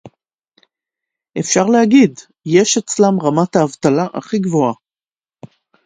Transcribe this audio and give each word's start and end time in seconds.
אפשר 1.39 1.65
להגיד: 1.65 2.19
יש 2.45 2.77
אצלם 2.77 3.21
רמת 3.21 3.55
האבטלה 3.55 4.07
הכי 4.13 4.39
גבוהה 4.39 4.73